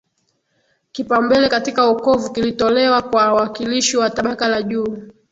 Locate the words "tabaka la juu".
4.09-4.97